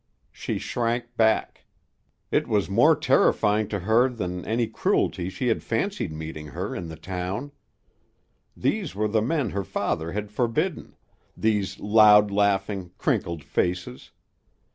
She 0.31 0.57
shrank 0.57 1.15
back. 1.15 1.65
It 2.31 2.47
was 2.47 2.71
more 2.71 2.95
terrifying 2.95 3.67
to 3.67 3.81
her 3.81 4.09
than 4.09 4.43
any 4.45 4.65
cruelty 4.65 5.29
she 5.29 5.45
had 5.49 5.61
fancied 5.61 6.11
meeting 6.11 6.47
her 6.47 6.75
in 6.75 6.87
the 6.87 6.95
town. 6.95 7.51
These 8.57 8.95
were 8.95 9.07
the 9.07 9.21
men 9.21 9.51
her 9.51 9.63
father 9.63 10.13
had 10.13 10.31
forbidden, 10.31 10.95
these 11.37 11.79
loud 11.79 12.31
laughing, 12.31 12.93
crinkled 12.97 13.43
faces. 13.43 14.09